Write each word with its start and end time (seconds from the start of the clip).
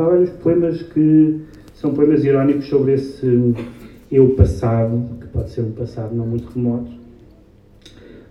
há 0.00 0.04
vários 0.04 0.30
poemas 0.30 0.82
que 0.82 1.40
são 1.74 1.94
poemas 1.94 2.24
irónicos 2.24 2.66
sobre 2.66 2.94
esse 2.94 3.54
eu 4.10 4.30
passado, 4.30 5.18
que 5.20 5.26
pode 5.28 5.50
ser 5.50 5.62
um 5.62 5.72
passado 5.72 6.14
não 6.14 6.26
muito 6.26 6.50
remoto, 6.52 6.90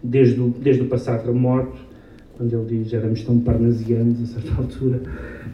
desde 0.02 0.40
o, 0.40 0.50
desde 0.50 0.82
o 0.84 0.86
passado 0.88 1.26
remoto, 1.26 1.78
quando 2.38 2.54
ele 2.54 2.84
diz 2.84 2.94
éramos 2.94 3.24
tão 3.24 3.40
parnasianos 3.40 4.22
a 4.22 4.26
certa 4.26 4.56
altura, 4.62 5.02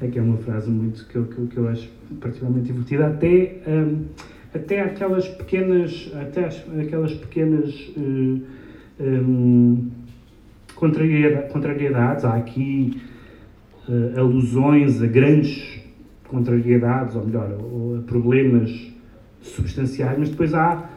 é 0.02 0.08
que 0.08 0.20
é 0.20 0.22
uma 0.22 0.38
frase 0.38 0.70
muito 0.70 1.06
que 1.08 1.16
eu, 1.16 1.26
que, 1.26 1.48
que 1.48 1.58
eu 1.58 1.68
acho 1.68 1.90
particularmente 2.20 2.68
divertida, 2.68 3.08
até, 3.08 3.58
um, 3.68 4.06
até 4.54 4.82
aquelas 4.82 5.28
pequenas, 5.28 6.12
até 6.20 6.46
as, 6.46 6.64
aquelas 6.80 7.14
pequenas 7.14 7.74
uh, 7.98 8.42
um, 9.00 9.90
contrariedades, 10.76 12.24
há 12.24 12.36
aqui 12.36 13.02
uh, 13.88 14.20
alusões 14.20 15.02
a 15.02 15.08
grandes 15.08 15.79
contrariedades, 16.30 17.16
ou 17.16 17.26
melhor, 17.26 17.58
problemas 18.06 18.72
substanciais, 19.42 20.18
mas 20.18 20.30
depois 20.30 20.54
há 20.54 20.90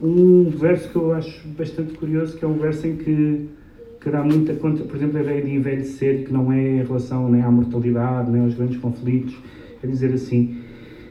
um 0.00 0.50
verso 0.50 0.88
que 0.90 0.96
eu 0.96 1.12
acho 1.12 1.46
bastante 1.48 1.94
curioso, 1.94 2.36
que 2.36 2.44
é 2.44 2.48
um 2.48 2.58
verso 2.58 2.86
em 2.86 2.96
que, 2.96 3.48
que 4.00 4.10
dá 4.10 4.22
muita 4.22 4.54
conta, 4.54 4.84
por 4.84 4.96
exemplo, 4.96 5.18
a 5.18 5.22
ideia 5.22 5.42
de 5.42 5.54
envelhecer, 5.54 6.24
que 6.24 6.32
não 6.32 6.52
é 6.52 6.80
em 6.80 6.84
relação 6.84 7.30
nem 7.30 7.42
à 7.42 7.50
mortalidade, 7.50 8.30
nem 8.30 8.42
aos 8.42 8.54
grandes 8.54 8.78
conflitos, 8.78 9.34
é 9.82 9.86
dizer 9.86 10.12
assim, 10.12 10.58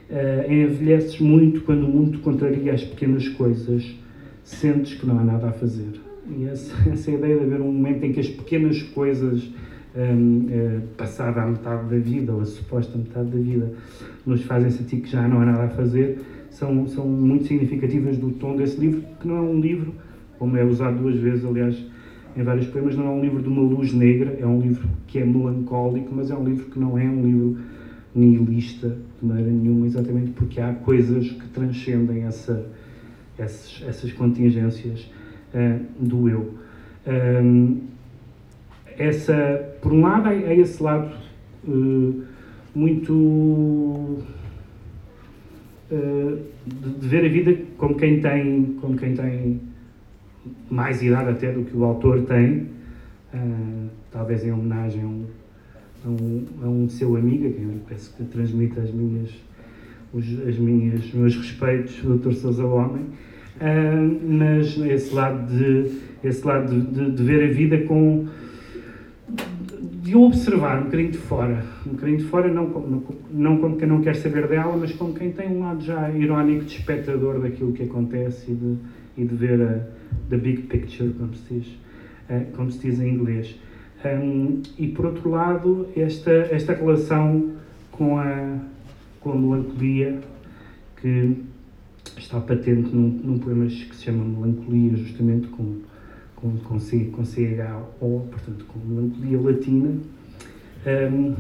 uh, 0.10 0.52
envelheces 0.52 1.20
muito 1.20 1.62
quando 1.62 1.86
o 1.86 1.90
mundo 1.90 2.20
contraria 2.20 2.74
as 2.74 2.84
pequenas 2.84 3.28
coisas, 3.30 3.96
sentes 4.44 4.96
que 4.96 5.06
não 5.06 5.20
há 5.20 5.24
nada 5.24 5.48
a 5.48 5.52
fazer. 5.52 6.02
E 6.30 6.46
essa, 6.46 6.74
essa 6.90 7.12
é 7.12 7.14
ideia 7.14 7.38
de 7.38 7.46
haver 7.46 7.62
um 7.62 7.72
momento 7.72 8.04
em 8.04 8.12
que 8.12 8.20
as 8.20 8.28
pequenas 8.28 8.82
coisas 8.82 9.50
um, 9.96 10.48
uh, 10.48 10.82
passada 10.98 11.42
a 11.42 11.48
metade 11.48 11.90
da 11.90 11.98
vida, 11.98 12.34
ou 12.34 12.42
a 12.42 12.46
suposta 12.46 12.98
metade 12.98 13.30
da 13.30 13.38
vida, 13.38 13.74
nos 14.26 14.44
fazem 14.44 14.72
sentir 14.72 15.02
que 15.02 15.10
já 15.10 15.28
não 15.28 15.42
há 15.42 15.46
nada 15.46 15.64
a 15.64 15.70
fazer, 15.70 16.20
são, 16.50 16.88
são 16.88 17.08
muito 17.08 17.46
significativas 17.46 18.18
do 18.18 18.32
tom 18.32 18.56
desse 18.56 18.80
livro, 18.80 19.04
que 19.20 19.28
não 19.28 19.38
é 19.38 19.42
um 19.42 19.60
livro, 19.60 19.94
como 20.38 20.58
é 20.58 20.64
usado 20.64 21.00
duas 21.00 21.16
vezes, 21.16 21.46
aliás, 21.46 21.78
em 22.36 22.44
vários 22.44 22.68
poemas, 22.68 22.96
não 22.96 23.06
é 23.06 23.10
um 23.10 23.22
livro 23.22 23.42
de 23.42 23.48
uma 23.48 23.62
luz 23.62 23.94
negra, 23.94 24.36
é 24.40 24.46
um 24.46 24.60
livro 24.60 24.88
que 25.08 25.20
é 25.20 25.26
melancólico, 25.26 26.14
mas 26.14 26.32
é 26.32 26.36
um 26.36 26.44
livro 26.44 26.66
que 26.66 26.80
não 26.80 26.98
é 26.98 27.04
um 27.04 27.24
livro 27.24 27.58
nihilista 28.16 28.98
de 29.22 29.28
maneira 29.28 29.52
nenhuma, 29.52 29.86
exatamente 29.86 30.32
porque 30.32 30.60
há 30.60 30.74
coisas 30.74 31.30
que 31.30 31.48
transcendem 31.50 32.24
essa, 32.24 32.66
essas, 33.38 33.84
essas 33.88 34.12
contingências 34.14 35.12
uh, 35.54 35.80
do 36.00 36.30
eu. 36.30 36.54
Um, 37.06 37.93
essa, 38.98 39.76
por 39.82 39.92
um 39.92 40.02
lado, 40.02 40.30
é, 40.30 40.56
esse 40.56 40.82
lado 40.82 41.12
uh, 41.68 42.24
muito 42.76 43.14
uh, 45.92 46.40
de, 46.66 47.08
ver 47.08 47.26
a 47.26 47.30
vida 47.30 47.56
como 47.78 47.96
quem 47.96 48.20
tem 48.20 48.78
como 48.80 48.98
quem 48.98 49.16
tem 49.16 49.62
mais 50.70 51.02
idade 51.02 51.30
até 51.30 51.52
do 51.52 51.64
que 51.64 51.76
o 51.76 51.84
autor 51.84 52.22
tem, 52.24 52.68
uh, 53.34 53.90
talvez 54.12 54.46
em 54.46 54.52
homenagem 54.52 55.04
a 55.04 55.08
um, 55.08 55.26
a 56.06 56.10
um, 56.10 56.46
a 56.64 56.68
um 56.68 56.90
seu 56.90 57.16
amigo, 57.16 57.52
que 57.52 57.62
eu 57.62 57.80
penso 57.88 58.14
que 58.16 58.24
transmite 58.26 58.80
as 58.80 58.92
minhas 58.92 59.30
os 60.14 60.48
as 60.48 60.58
minhas 60.58 61.12
meus 61.14 61.36
respeitos, 61.36 62.04
o 62.04 62.18
Dr. 62.18 62.34
Sousa 62.34 62.66
Homem, 62.66 63.06
mas 64.22 64.78
esse 64.78 65.14
lado 65.14 65.48
de 65.48 66.04
esse 66.24 66.46
lado 66.46 66.74
de, 66.74 66.82
de, 66.92 67.12
de 67.12 67.24
ver 67.24 67.50
a 67.50 67.54
vida 67.54 67.80
com 67.80 68.28
de 70.14 70.18
observar 70.18 70.80
um 70.80 70.84
bocadinho 70.84 71.12
de 71.12 71.18
fora, 71.18 71.66
um 71.88 71.94
bocadinho 71.94 72.20
de 72.20 72.26
fora, 72.26 72.48
não 72.48 72.70
como, 72.70 73.04
não 73.32 73.58
como 73.58 73.78
quem 73.78 73.88
não 73.88 74.00
quer 74.00 74.16
saber 74.16 74.48
dela, 74.48 74.78
mas 74.78 74.92
como 74.92 75.12
quem 75.12 75.32
tem 75.32 75.50
um 75.50 75.62
lado 75.62 75.84
já 75.84 76.12
irónico 76.12 76.66
de 76.66 76.78
espectador 76.78 77.40
daquilo 77.40 77.74
que 77.74 77.82
acontece 77.82 78.52
e 78.52 78.54
de, 78.54 78.78
e 79.18 79.26
de 79.26 79.36
ver 79.36 79.60
a 79.60 79.80
the 80.30 80.38
big 80.38 80.62
picture, 80.64 81.12
como 81.14 81.34
se 81.34 81.54
diz, 81.56 81.68
uh, 82.30 82.56
como 82.56 82.72
se 82.72 82.80
diz 82.80 83.00
em 83.00 83.10
inglês. 83.10 83.60
Um, 84.06 84.62
e 84.78 84.88
por 84.90 85.08
outro 85.08 85.32
lado, 85.32 85.88
esta, 85.98 86.32
esta 86.52 86.74
relação 86.74 87.54
com 87.92 88.20
a, 88.20 88.60
com 89.20 89.32
a 89.32 89.36
melancolia, 89.36 90.20
que 91.02 91.38
está 92.18 92.40
patente 92.40 92.96
num, 92.96 93.10
num 93.24 93.40
poema 93.40 93.66
que 93.66 93.96
se 93.96 94.04
chama 94.04 94.24
Melancolia, 94.24 94.96
justamente 94.96 95.48
com 95.48 95.78
com, 96.44 96.58
com, 96.58 96.78
C, 96.78 97.10
com 97.14 97.24
CHO, 97.24 98.28
portanto 98.30 98.66
com 98.66 98.80
melancolia 98.80 99.40
latina. 99.40 99.92
Um, 100.86 101.36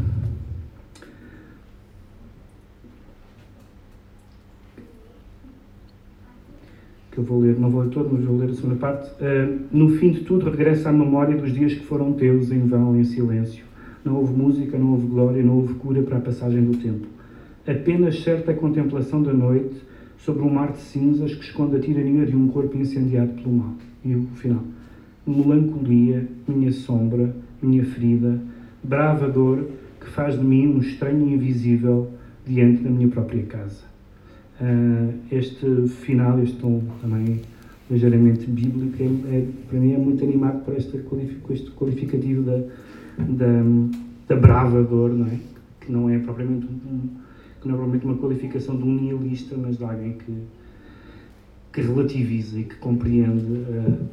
que 7.11 7.17
eu 7.17 7.23
vou 7.25 7.41
ler, 7.41 7.59
não 7.59 7.69
vou 7.69 7.83
ler 7.83 7.89
todo, 7.89 8.09
mas 8.13 8.23
vou 8.23 8.37
ler 8.37 8.49
a 8.49 8.53
segunda 8.53 8.75
parte. 8.75 9.11
Uh, 9.21 9.59
no 9.71 9.89
fim 9.97 10.11
de 10.11 10.21
tudo, 10.21 10.49
regressa 10.49 10.89
à 10.89 10.93
memória 10.93 11.35
dos 11.35 11.53
dias 11.53 11.73
que 11.73 11.85
foram 11.85 12.13
teus 12.13 12.49
em 12.49 12.65
vão, 12.65 12.95
em 12.95 13.03
silêncio. 13.03 13.65
Não 14.05 14.15
houve 14.15 14.33
música, 14.33 14.77
não 14.77 14.93
houve 14.93 15.07
glória, 15.07 15.43
não 15.43 15.57
houve 15.57 15.73
cura 15.75 16.01
para 16.01 16.17
a 16.17 16.21
passagem 16.21 16.63
do 16.63 16.77
tempo. 16.77 17.07
Apenas 17.67 18.23
certa 18.23 18.53
contemplação 18.53 19.21
da 19.21 19.33
noite 19.33 19.81
sobre 20.17 20.41
um 20.43 20.49
mar 20.49 20.71
de 20.71 20.79
cinzas 20.79 21.35
que 21.35 21.43
esconde 21.43 21.75
a 21.75 21.79
tirania 21.79 22.25
de 22.25 22.35
um 22.35 22.47
corpo 22.47 22.77
incendiado 22.77 23.33
pelo 23.33 23.51
mal. 23.51 23.73
E 24.03 24.15
o 24.15 24.25
final 24.35 24.63
melancolia, 25.25 26.28
minha 26.47 26.72
sombra, 26.72 27.35
minha 27.61 27.84
ferida, 27.85 28.41
brava 28.84 29.29
dor 29.29 29.67
que 30.00 30.07
faz 30.09 30.38
de 30.38 30.44
mim 30.44 30.67
um 30.67 30.79
estranho 30.79 31.29
invisível 31.29 32.11
diante 32.45 32.84
da 32.84 32.89
minha 32.89 33.07
própria 33.07 33.44
casa. 33.44 33.83
Uh, 34.59 35.13
este 35.31 35.88
final, 35.88 36.39
este 36.41 36.57
tom 36.57 36.83
também 37.01 37.41
ligeiramente 37.89 38.50
bíblico, 38.50 39.01
é, 39.01 39.35
é, 39.35 39.47
para 39.69 39.79
mim 39.79 39.94
é 39.94 39.97
muito 39.97 40.23
animado 40.23 40.63
por, 40.63 40.75
este, 40.75 41.00
este 41.50 41.72
qualificativo 41.72 42.44
da, 42.44 42.57
da, 43.17 43.63
da 44.28 44.35
brava 44.35 44.81
dor, 44.83 45.12
não 45.12 45.28
é? 45.28 45.38
que 45.81 45.91
não 45.91 46.09
é 46.09 46.17
propriamente 46.19 46.66
um, 46.66 47.09
que 47.62 47.67
não 47.67 47.81
é 47.81 47.85
uma 48.03 48.17
qualificação 48.17 48.78
de 48.78 48.83
um 48.83 48.95
nihilista, 48.95 49.56
mas 49.57 49.78
de 49.78 49.83
alguém 49.83 50.13
que, 50.13 50.33
que 51.72 51.81
relativiza 51.81 52.59
e 52.59 52.63
que 52.63 52.75
compreende 52.75 53.45
uh, 53.45 54.06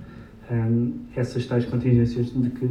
um, 0.50 0.92
essas 1.14 1.46
tais 1.46 1.64
contingências 1.64 2.26
de 2.26 2.50
que, 2.50 2.66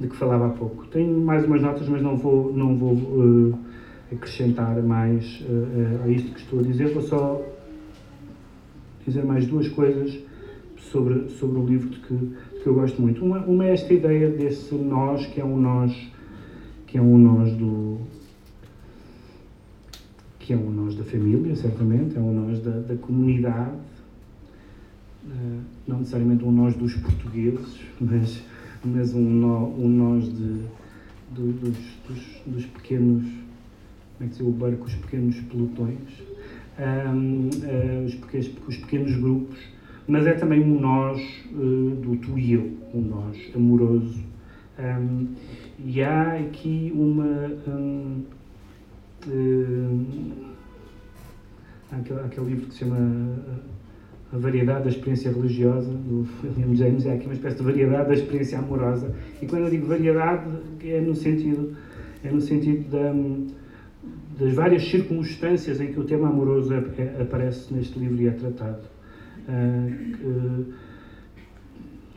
de 0.00 0.08
que 0.08 0.16
falava 0.16 0.46
há 0.46 0.50
pouco. 0.50 0.86
Tenho 0.86 1.18
mais 1.20 1.44
umas 1.44 1.62
notas, 1.62 1.88
mas 1.88 2.02
não 2.02 2.16
vou, 2.16 2.52
não 2.52 2.76
vou 2.76 2.94
uh, 2.94 3.58
acrescentar 4.12 4.80
mais 4.82 5.40
uh, 5.42 6.04
a 6.04 6.08
isto 6.08 6.32
que 6.32 6.40
estou 6.40 6.60
a 6.60 6.62
dizer, 6.62 6.92
vou 6.92 7.02
só 7.02 7.42
dizer 9.06 9.24
mais 9.24 9.46
duas 9.46 9.68
coisas 9.68 10.18
sobre, 10.76 11.28
sobre 11.30 11.58
o 11.58 11.66
livro 11.66 11.88
de 11.88 11.98
que, 12.00 12.14
de 12.14 12.60
que 12.62 12.66
eu 12.66 12.74
gosto 12.74 13.00
muito. 13.00 13.24
Uma, 13.24 13.38
uma 13.40 13.64
é 13.64 13.72
esta 13.72 13.92
ideia 13.92 14.30
desse 14.30 14.74
nós, 14.74 15.26
que 15.26 15.40
é 15.40 15.44
um 15.44 15.58
nós, 15.58 15.92
que 16.86 16.98
é 16.98 17.00
um 17.00 17.18
nós 17.18 17.52
do, 17.52 17.98
que 20.46 20.52
é 20.52 20.56
um 20.56 20.70
nós 20.70 20.94
da 20.94 21.02
família, 21.02 21.56
certamente, 21.56 22.16
é 22.16 22.20
um 22.20 22.32
nós 22.32 22.60
da, 22.60 22.78
da 22.78 22.94
comunidade, 22.96 23.72
não 25.86 25.98
necessariamente 25.98 26.44
um 26.44 26.52
nós 26.52 26.74
dos 26.76 26.94
portugueses, 26.94 27.80
mas, 28.00 28.42
mas 28.84 29.14
um, 29.14 29.20
nó, 29.20 29.64
um 29.64 29.88
nós 29.88 30.24
de, 30.24 30.62
dos, 31.30 31.54
dos, 31.60 32.42
dos, 32.46 32.66
pequenos, 32.66 33.24
como 33.24 34.20
é 34.20 34.26
que 34.28 34.34
se 34.34 34.42
o 34.42 34.50
barco, 34.50 34.84
os 34.84 34.94
pequenos 34.94 35.36
pelotões, 35.40 35.98
um, 36.78 37.48
uh, 37.48 38.04
os, 38.06 38.14
pequenos, 38.14 38.50
os 38.66 38.76
pequenos 38.76 39.16
grupos, 39.16 39.58
mas 40.06 40.26
é 40.26 40.34
também 40.34 40.62
um 40.62 40.80
nós 40.80 41.20
uh, 41.52 41.96
do 41.96 42.16
tu 42.16 42.38
e 42.38 42.52
eu, 42.52 42.76
um 42.94 43.00
nós 43.00 43.36
amoroso. 43.54 44.24
Um, 44.78 45.28
e 45.84 46.02
há 46.02 46.34
aqui 46.34 46.92
uma. 46.94 47.50
Um, 47.66 48.22
uh, 49.26 50.46
aquele, 51.90 52.20
aquele 52.20 52.46
livro 52.46 52.66
que 52.66 52.72
se 52.74 52.80
chama 52.80 52.98
a 54.32 54.38
variedade 54.38 54.84
da 54.84 54.90
experiência 54.90 55.30
religiosa 55.30 55.90
do 55.90 56.26
William 56.42 56.74
James, 56.74 57.06
é 57.06 57.14
aqui 57.14 57.26
uma 57.26 57.34
espécie 57.34 57.56
de 57.56 57.62
variedade 57.62 58.08
da 58.08 58.14
experiência 58.14 58.58
amorosa. 58.58 59.14
E 59.40 59.46
quando 59.46 59.64
eu 59.64 59.70
digo 59.70 59.86
variedade, 59.86 60.50
é 60.84 61.00
no 61.00 61.14
sentido, 61.14 61.76
é 62.24 62.30
no 62.30 62.40
sentido 62.40 62.90
da, 62.90 63.12
das 64.38 64.54
várias 64.54 64.88
circunstâncias 64.88 65.80
em 65.80 65.92
que 65.92 66.00
o 66.00 66.04
tema 66.04 66.28
amoroso 66.28 66.74
é, 66.74 66.84
é, 66.98 67.22
aparece 67.22 67.72
neste 67.72 67.98
livro 67.98 68.20
e 68.20 68.26
é 68.26 68.32
tratado. 68.32 68.82
Uh, 69.48 70.16
que, 70.16 70.74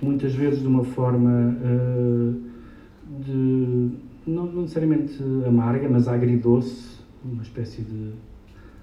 muitas 0.02 0.34
vezes 0.34 0.62
de 0.62 0.68
uma 0.68 0.84
forma 0.84 1.56
uh, 1.62 2.42
de, 3.24 3.92
não, 4.26 4.46
não 4.46 4.62
necessariamente 4.64 5.22
amarga, 5.46 5.88
mas 5.88 6.08
agridoce, 6.08 6.98
uma 7.24 7.44
espécie 7.44 7.82
de, 7.82 8.14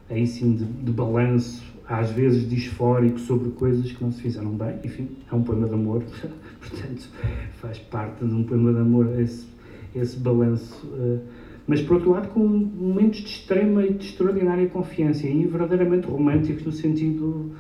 aí 0.09 0.27
sim, 0.27 0.55
de, 0.55 0.65
de 0.65 0.93
balanço 0.93 1.76
às 1.89 2.11
vezes 2.11 2.49
disfórico 2.49 3.19
sobre 3.19 3.51
coisas 3.51 3.91
que 3.93 4.03
não 4.03 4.11
se 4.11 4.21
fizeram 4.23 4.51
bem. 4.51 4.79
Enfim, 4.85 5.09
é 5.31 5.35
um 5.35 5.43
poema 5.43 5.69
de 5.69 5.75
amor, 5.75 6.03
portanto, 6.61 7.09
faz 7.61 7.79
parte 7.79 8.25
de 8.25 8.33
um 8.33 8.43
poema 8.43 8.73
de 8.73 8.81
amor 8.81 9.21
esse, 9.21 9.47
esse 9.95 10.19
balanço 10.19 10.87
uh, 10.87 11.21
mas 11.67 11.81
por 11.83 11.95
outro 11.95 12.11
lado 12.11 12.29
com 12.29 12.47
momentos 12.47 13.21
de 13.21 13.29
extrema 13.29 13.85
e 13.85 13.93
de 13.93 14.07
extraordinária 14.07 14.69
confiança 14.69 15.27
e 15.27 15.47
verdadeiramente 15.47 16.07
românticos 16.07 16.65
no 16.65 16.73
sentido 16.73 17.51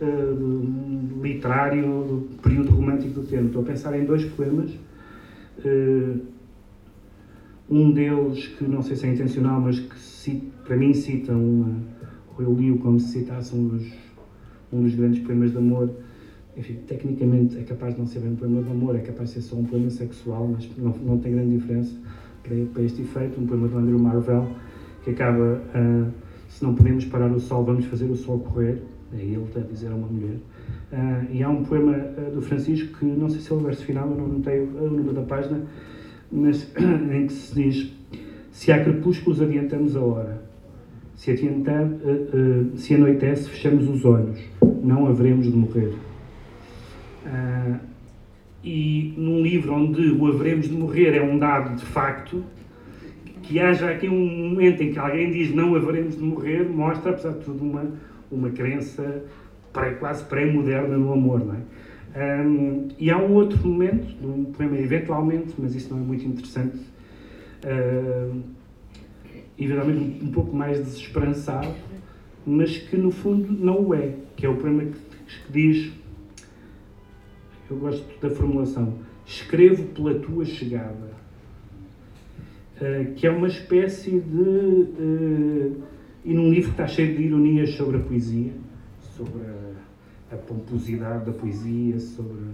uh, 0.00 1.22
literário 1.22 2.04
do 2.04 2.28
período 2.42 2.72
romântico 2.72 3.14
do 3.14 3.26
tempo. 3.26 3.46
Estou 3.46 3.62
a 3.62 3.64
pensar 3.64 3.98
em 3.98 4.04
dois 4.04 4.24
poemas. 4.24 4.70
Uh, 5.64 6.20
um 7.70 7.90
deles 7.92 8.48
que 8.48 8.64
não 8.64 8.82
sei 8.82 8.96
se 8.96 9.06
é 9.06 9.12
intencional, 9.14 9.58
mas 9.58 9.80
que 9.80 10.52
para 10.66 10.76
mim 10.76 10.92
cita 10.92 11.32
uma, 11.32 11.74
eu 12.42 12.52
li-o 12.52 12.78
como 12.78 12.98
se 12.98 13.18
citasse 13.18 13.54
um 13.54 13.68
dos, 13.68 13.92
um 14.72 14.82
dos 14.82 14.94
grandes 14.94 15.20
poemas 15.20 15.52
de 15.52 15.58
amor. 15.58 15.90
Enfim, 16.56 16.74
tecnicamente 16.86 17.58
é 17.58 17.62
capaz 17.62 17.94
de 17.94 18.00
não 18.00 18.06
ser 18.06 18.20
bem 18.20 18.32
um 18.32 18.36
poema 18.36 18.62
de 18.62 18.70
amor, 18.70 18.94
é 18.94 19.00
capaz 19.00 19.30
de 19.30 19.34
ser 19.36 19.42
só 19.42 19.56
um 19.56 19.64
poema 19.64 19.90
sexual, 19.90 20.48
mas 20.48 20.70
não, 20.76 20.92
não 21.04 21.18
tem 21.18 21.32
grande 21.32 21.56
diferença 21.56 21.92
para, 22.42 22.54
para 22.72 22.82
este 22.82 23.02
efeito. 23.02 23.40
Um 23.40 23.46
poema 23.46 23.66
do 23.68 23.78
Andrew 23.78 23.98
Marvell 23.98 24.48
que 25.02 25.10
acaba: 25.10 25.60
uh, 25.74 26.12
Se 26.48 26.62
não 26.62 26.74
podemos 26.74 27.04
parar 27.06 27.30
o 27.30 27.40
sol, 27.40 27.64
vamos 27.64 27.84
fazer 27.86 28.06
o 28.06 28.16
sol 28.16 28.38
correr. 28.40 28.82
É 29.12 29.22
ele 29.22 29.46
a 29.54 29.60
dizer 29.60 29.88
a 29.88 29.94
uma 29.94 30.08
mulher. 30.08 30.36
Uh, 30.92 31.32
e 31.32 31.42
há 31.42 31.48
um 31.48 31.64
poema 31.64 31.92
uh, 31.92 32.34
do 32.34 32.42
Francisco 32.42 32.98
que 32.98 33.04
não 33.04 33.28
sei 33.28 33.40
se 33.40 33.52
é 33.52 33.54
o 33.54 33.58
verso 33.60 33.84
final, 33.84 34.08
eu 34.10 34.16
não 34.16 34.28
notei 34.28 34.60
o 34.60 34.90
número 34.90 35.12
da 35.12 35.22
página, 35.22 35.62
mas 36.30 36.68
em 37.12 37.26
que 37.26 37.32
se 37.32 37.54
diz: 37.54 37.92
Se 38.50 38.72
há 38.72 38.82
crepúsculos, 38.82 39.40
adiantamos 39.40 39.96
a 39.96 40.00
hora. 40.00 40.43
Se, 41.24 41.30
adiantar, 41.30 41.84
uh, 41.84 42.74
uh, 42.74 42.76
se 42.76 42.94
anoitece, 42.94 43.48
fechamos 43.48 43.88
os 43.88 44.04
olhos. 44.04 44.38
Não 44.82 45.06
haveremos 45.06 45.46
de 45.50 45.56
morrer. 45.56 45.94
Uh, 47.24 47.80
e 48.62 49.14
num 49.16 49.40
livro 49.40 49.72
onde 49.72 50.10
o 50.10 50.26
haveremos 50.26 50.68
de 50.68 50.74
morrer 50.74 51.16
é 51.16 51.22
um 51.22 51.38
dado 51.38 51.76
de 51.76 51.84
facto, 51.86 52.44
que 53.42 53.58
haja 53.58 53.88
aqui 53.88 54.06
um 54.06 54.50
momento 54.50 54.82
em 54.82 54.92
que 54.92 54.98
alguém 54.98 55.30
diz 55.30 55.54
não 55.54 55.74
haveremos 55.74 56.14
de 56.14 56.22
morrer, 56.22 56.68
mostra, 56.68 57.12
apesar 57.12 57.30
de 57.30 57.38
tudo, 57.42 57.64
uma, 57.64 57.86
uma 58.30 58.50
crença 58.50 59.24
pré, 59.72 59.92
quase 59.92 60.24
pré-moderna 60.24 60.98
no 60.98 61.10
amor, 61.10 61.42
não 61.42 61.54
é? 61.54 62.42
Um, 62.44 62.88
e 62.98 63.10
há 63.10 63.16
um 63.16 63.32
outro 63.32 63.66
momento, 63.66 64.14
um 64.22 64.44
poema 64.44 64.78
eventualmente, 64.78 65.54
mas 65.56 65.74
isso 65.74 65.94
não 65.94 66.02
é 66.02 66.04
muito 66.04 66.26
interessante, 66.26 66.76
uh, 67.64 68.42
eventualmente 69.58 70.24
um, 70.24 70.30
pouco 70.30 70.54
mais 70.54 70.78
desesperançado, 70.78 71.74
mas 72.46 72.76
que 72.76 72.96
no 72.96 73.10
fundo 73.10 73.52
não 73.52 73.86
o 73.86 73.94
é, 73.94 74.14
que 74.36 74.44
é 74.46 74.48
o 74.48 74.56
poema 74.56 74.84
que, 74.84 74.92
que 74.92 75.52
diz, 75.52 75.92
eu 77.70 77.76
gosto 77.76 78.04
da 78.20 78.30
formulação, 78.30 78.98
escrevo 79.24 79.84
pela 79.88 80.18
tua 80.18 80.44
chegada, 80.44 81.10
uh, 82.76 83.14
que 83.14 83.26
é 83.26 83.30
uma 83.30 83.48
espécie 83.48 84.20
de, 84.20 84.42
uh, 84.42 85.82
e 86.24 86.34
num 86.34 86.50
livro 86.50 86.70
que 86.70 86.82
está 86.82 86.86
cheio 86.86 87.16
de 87.16 87.22
ironias 87.22 87.70
sobre 87.70 87.96
a 87.96 88.00
poesia, 88.00 88.52
sobre 89.16 89.42
a 89.42 89.74
a 90.34 90.36
pomposidade 90.36 91.24
da 91.24 91.32
poesia, 91.32 91.98
sobre 91.98 92.50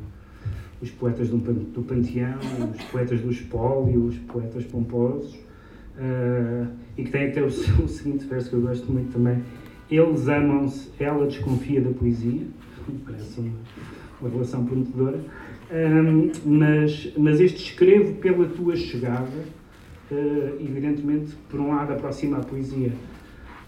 os 0.81 0.91
poetas 0.91 1.29
do, 1.29 1.37
do 1.39 1.83
panteão, 1.83 2.39
os 2.75 2.83
poetas 2.85 3.21
do 3.21 3.31
espólio, 3.31 4.07
os 4.07 4.19
poetas 4.19 4.65
pomposos, 4.65 5.39
uh, 5.97 6.69
e 6.97 7.05
que 7.05 7.11
tem 7.11 7.29
até 7.29 7.43
o, 7.43 7.47
o, 7.85 7.89
seguinte 7.89 8.25
verso 8.27 8.51
que 8.51 8.57
eu 8.57 8.61
gosto 8.61 8.91
muito 8.91 9.13
também. 9.13 9.43
Eles 9.91 10.29
amam-se, 10.29 10.91
ela 10.99 11.27
desconfia 11.27 11.81
da 11.81 11.91
poesia, 11.91 12.47
parece 13.05 13.41
uma, 13.41 13.53
uma 14.21 14.31
relação 14.31 14.65
prometedora, 14.65 15.21
um, 15.73 16.33
mas, 16.45 17.13
mas 17.17 17.41
este 17.41 17.71
escrevo 17.71 18.15
pela 18.17 18.47
tua 18.49 18.77
chegada, 18.77 19.45
uh, 20.11 20.61
evidentemente, 20.61 21.35
por 21.49 21.61
um 21.61 21.69
lado 21.69 21.93
aproxima 21.93 22.39
a 22.39 22.41
poesia 22.41 22.93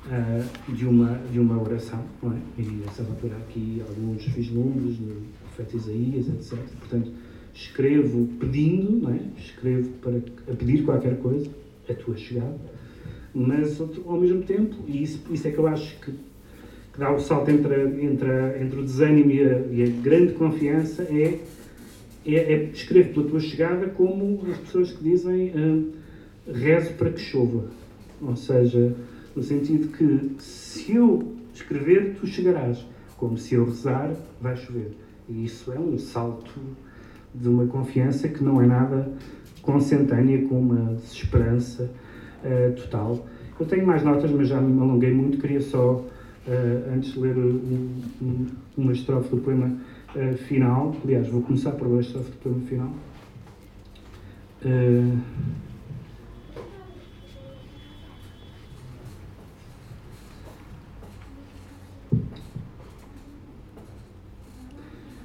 uh, 0.06 0.72
de, 0.72 0.86
uma, 0.86 1.20
de 1.30 1.38
uma 1.38 1.60
oração, 1.60 2.02
não 2.22 2.32
é? 2.32 2.36
E 2.58 2.82
essa 2.86 3.02
altura 3.02 3.36
aqui 3.36 3.82
alguns 3.88 4.24
vislumbres 4.26 4.96
do 4.96 5.22
profeta 5.54 5.76
Isaías, 5.76 6.28
etc. 6.28 6.58
Portanto, 6.80 7.12
escrevo 7.54 8.28
pedindo, 8.40 9.02
não 9.02 9.14
é? 9.14 9.20
Escrevo 9.38 9.90
para 10.00 10.16
a 10.16 10.56
pedir 10.56 10.84
qualquer 10.84 11.18
coisa, 11.18 11.50
a 11.88 11.94
tua 11.94 12.16
chegada, 12.16 12.58
mas 13.34 13.80
ao 13.80 14.20
mesmo 14.20 14.42
tempo, 14.42 14.76
e 14.86 15.02
isso, 15.02 15.22
isso 15.30 15.48
é 15.48 15.50
que 15.50 15.58
eu 15.58 15.66
acho 15.66 15.98
que, 16.00 16.12
que 16.12 16.98
dá 16.98 17.12
o 17.12 17.18
salto 17.18 17.50
entre, 17.50 17.82
entre, 18.04 18.30
entre 18.60 18.78
o 18.78 18.82
desânimo 18.82 19.30
e 19.30 19.42
a, 19.42 19.58
e 19.70 19.82
a 19.82 20.02
grande 20.02 20.34
confiança, 20.34 21.04
é, 21.04 21.38
é, 22.26 22.34
é 22.34 22.64
escrevo 22.64 23.14
pela 23.14 23.28
tua 23.28 23.40
chegada 23.40 23.88
como 23.88 24.40
as 24.50 24.58
pessoas 24.58 24.92
que 24.92 25.02
dizem 25.02 25.50
uh, 25.50 25.92
rezo 26.52 26.92
para 26.94 27.10
que 27.10 27.20
chova. 27.20 27.64
Ou 28.20 28.36
seja, 28.36 28.94
no 29.34 29.42
sentido 29.42 29.88
que 29.88 30.36
se 30.38 30.94
eu 30.94 31.32
escrever, 31.54 32.16
tu 32.20 32.26
chegarás, 32.26 32.84
como 33.16 33.36
se 33.38 33.54
eu 33.54 33.64
rezar, 33.64 34.14
vai 34.40 34.56
chover. 34.56 34.92
E 35.28 35.44
isso 35.44 35.72
é 35.72 35.78
um 35.78 35.98
salto 35.98 36.52
de 37.34 37.48
uma 37.48 37.66
confiança 37.66 38.28
que 38.28 38.44
não 38.44 38.60
é 38.60 38.66
nada 38.66 39.10
consentânea 39.62 40.46
com 40.46 40.58
uma 40.58 40.94
desesperança 40.94 41.90
uh, 42.44 42.72
total. 42.74 43.26
Eu 43.58 43.66
tenho 43.66 43.86
mais 43.86 44.02
notas, 44.02 44.30
mas 44.30 44.48
já 44.48 44.60
me 44.60 44.80
alonguei 44.80 45.14
muito. 45.14 45.38
Queria 45.38 45.60
só, 45.60 45.94
uh, 45.94 46.94
antes 46.94 47.12
de 47.12 47.20
ler 47.20 47.36
um, 47.36 47.90
um, 48.20 48.46
uma 48.76 48.92
estrofe 48.92 49.30
do 49.30 49.38
poema 49.38 49.72
uh, 50.14 50.36
final, 50.36 50.94
aliás, 51.04 51.28
vou 51.28 51.42
começar 51.42 51.70
por 51.72 51.88
ler 51.88 51.98
a 51.98 52.00
estrofe 52.00 52.30
do 52.30 52.38
poema 52.38 52.60
final. 52.66 52.92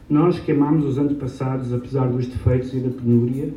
Nós 0.09 0.39
que 0.39 0.51
amamos 0.51 0.85
os 0.85 0.97
antepassados, 0.97 1.73
apesar 1.73 2.07
dos 2.07 2.25
defeitos 2.27 2.73
e 2.73 2.79
da 2.79 2.89
penúria, 2.89 3.53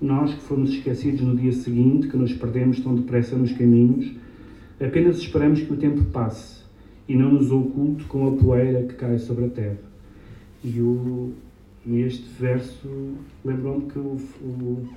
nós 0.00 0.32
que 0.32 0.40
fomos 0.40 0.70
esquecidos 0.70 1.20
no 1.20 1.36
dia 1.36 1.52
seguinte, 1.52 2.08
que 2.08 2.16
nos 2.16 2.32
perdemos 2.32 2.80
tão 2.80 2.94
depressa 2.94 3.36
nos 3.36 3.52
caminhos, 3.52 4.12
apenas 4.80 5.18
esperamos 5.18 5.60
que 5.60 5.72
o 5.72 5.76
tempo 5.76 6.04
passe 6.04 6.62
e 7.08 7.16
não 7.16 7.32
nos 7.32 7.50
oculte 7.50 8.04
com 8.04 8.28
a 8.28 8.32
poeira 8.32 8.82
que 8.84 8.94
cai 8.94 9.18
sobre 9.18 9.46
a 9.46 9.48
terra. 9.48 9.78
E 10.62 10.80
o, 10.80 11.32
este 11.86 12.28
verso 12.38 13.14
lembrou-me 13.44 13.90
que 13.90 13.98
o, 13.98 14.18
o, 14.40 14.88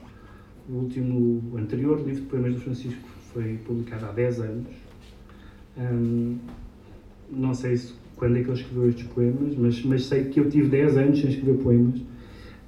o, 0.70 0.74
último, 0.74 1.42
o 1.52 1.58
anterior 1.58 1.98
livro 1.98 2.22
de 2.22 2.28
poemas 2.28 2.54
do 2.54 2.60
Francisco 2.60 3.02
foi 3.34 3.58
publicado 3.66 4.06
há 4.06 4.12
10 4.12 4.40
anos. 4.42 4.68
Hum, 5.78 6.38
não 7.32 7.54
sei 7.54 7.78
se 7.78 7.94
quando 8.18 8.38
é 8.38 8.44
que 8.44 8.50
ele 8.50 8.60
escreveu 8.60 8.90
estes 8.90 9.08
poemas, 9.08 9.56
mas, 9.56 9.84
mas 9.84 10.06
sei 10.06 10.26
que 10.26 10.40
eu 10.40 10.50
tive 10.50 10.68
10 10.68 10.98
anos 10.98 11.22
sem 11.22 11.30
escrever 11.30 11.58
poemas 11.64 12.02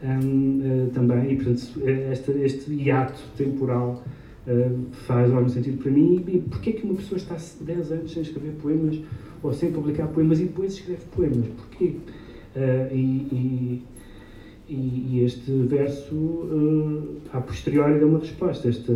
um, 0.04 0.88
uh, 0.88 0.90
também, 0.92 1.32
e 1.32 1.36
portanto 1.36 1.82
este, 2.12 2.32
este 2.32 2.74
hiato 2.74 3.22
temporal 3.38 4.04
uh, 4.48 4.86
faz 5.06 5.34
algum 5.34 5.50
sentido 5.50 5.82
para 5.82 5.92
mim. 5.92 6.24
E 6.28 6.40
porquê 6.40 6.72
é 6.72 6.74
que 6.74 6.86
uma 6.86 6.96
pessoa 6.96 7.18
está 7.18 7.38
10 7.62 7.92
anos 7.92 8.12
sem 8.12 8.22
escrever 8.22 8.54
poemas 8.62 9.00
ou 9.42 9.54
sem 9.54 9.72
publicar 9.72 10.08
poemas 10.08 10.40
e 10.40 10.44
depois 10.44 10.74
escreve 10.74 11.02
poemas? 11.16 11.48
Porquê? 11.48 11.96
Uh, 12.56 12.94
e, 12.94 13.82
e, 14.70 14.76
e, 14.76 15.24
este 15.24 15.52
verso, 15.52 16.16
uh, 16.16 17.18
a 17.32 17.42
posteriori, 17.42 18.00
dá 18.00 18.06
uma 18.06 18.20
resposta. 18.20 18.68
Este, 18.68 18.96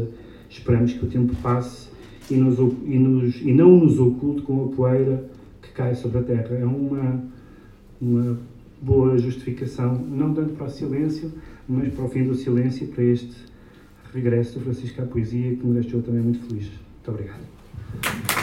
esperamos 0.49 0.93
que 0.93 1.05
o 1.05 1.09
tempo 1.09 1.35
passe 1.41 1.89
e, 2.29 2.35
nos, 2.35 2.57
e, 2.59 2.99
nos, 2.99 3.41
e 3.41 3.53
não 3.53 3.77
nos 3.77 3.99
oculte 3.99 4.41
com 4.41 4.65
a 4.65 4.67
poeira 4.75 5.37
cai 5.77 5.93
sobre 5.93 6.17
a 6.17 6.23
terra. 6.23 6.55
É 6.55 6.65
uma, 6.65 7.23
uma 8.01 8.39
boa 8.81 9.17
justificação, 9.17 9.95
não 9.95 10.33
tanto 10.33 10.53
para 10.53 10.67
o 10.67 10.69
silêncio, 10.69 11.31
mas 11.67 11.93
para 11.93 12.05
o 12.05 12.09
fim 12.09 12.23
do 12.23 12.35
silêncio, 12.35 12.87
para 12.87 13.03
este 13.03 13.35
regresso 14.13 14.59
do 14.59 14.65
Francisco 14.65 15.01
à 15.01 15.05
poesia, 15.05 15.55
que 15.55 15.65
me 15.65 15.79
deixou 15.79 16.01
também 16.01 16.21
muito 16.21 16.39
feliz. 16.47 16.67
Muito 16.67 17.09
obrigado. 17.11 18.36